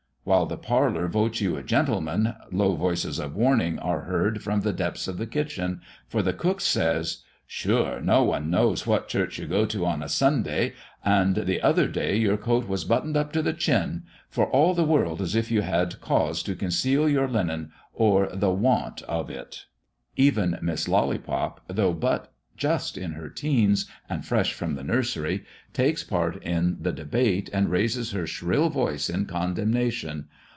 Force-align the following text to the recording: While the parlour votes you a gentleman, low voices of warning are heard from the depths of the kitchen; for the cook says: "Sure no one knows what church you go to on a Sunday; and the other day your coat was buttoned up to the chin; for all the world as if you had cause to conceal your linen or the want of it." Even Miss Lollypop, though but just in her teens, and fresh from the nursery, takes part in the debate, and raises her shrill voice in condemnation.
While 0.23 0.45
the 0.45 0.55
parlour 0.55 1.07
votes 1.07 1.41
you 1.41 1.57
a 1.57 1.63
gentleman, 1.63 2.35
low 2.51 2.75
voices 2.75 3.17
of 3.17 3.35
warning 3.35 3.79
are 3.79 4.01
heard 4.01 4.43
from 4.43 4.61
the 4.61 4.71
depths 4.71 5.07
of 5.07 5.17
the 5.17 5.25
kitchen; 5.25 5.81
for 6.07 6.21
the 6.21 6.31
cook 6.31 6.61
says: 6.61 7.23
"Sure 7.47 7.99
no 7.99 8.21
one 8.23 8.51
knows 8.51 8.85
what 8.85 9.07
church 9.07 9.39
you 9.39 9.47
go 9.47 9.65
to 9.65 9.83
on 9.83 10.03
a 10.03 10.07
Sunday; 10.07 10.73
and 11.03 11.33
the 11.33 11.59
other 11.63 11.87
day 11.87 12.15
your 12.15 12.37
coat 12.37 12.67
was 12.67 12.85
buttoned 12.85 13.17
up 13.17 13.31
to 13.33 13.41
the 13.41 13.51
chin; 13.51 14.03
for 14.29 14.45
all 14.45 14.75
the 14.75 14.85
world 14.85 15.21
as 15.21 15.33
if 15.33 15.49
you 15.49 15.61
had 15.61 15.99
cause 16.01 16.43
to 16.43 16.53
conceal 16.53 17.09
your 17.09 17.27
linen 17.27 17.71
or 17.91 18.29
the 18.31 18.51
want 18.51 19.01
of 19.03 19.27
it." 19.31 19.65
Even 20.17 20.59
Miss 20.61 20.87
Lollypop, 20.87 21.61
though 21.67 21.93
but 21.93 22.27
just 22.57 22.95
in 22.95 23.13
her 23.13 23.27
teens, 23.27 23.89
and 24.07 24.23
fresh 24.23 24.53
from 24.53 24.75
the 24.75 24.83
nursery, 24.83 25.43
takes 25.73 26.03
part 26.03 26.35
in 26.43 26.77
the 26.79 26.91
debate, 26.91 27.49
and 27.51 27.71
raises 27.71 28.11
her 28.11 28.27
shrill 28.27 28.69
voice 28.69 29.09
in 29.09 29.25
condemnation. 29.25 30.27